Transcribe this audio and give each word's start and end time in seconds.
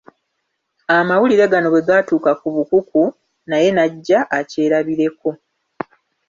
Amawulire 0.97 1.45
gano 1.51 1.67
bwe 1.73 1.85
gaatuuka 1.87 2.31
ku 2.41 2.47
Bukuku, 2.55 3.01
naye 3.49 3.67
n’ajja 3.71 4.19
akyerabireko. 4.37 5.29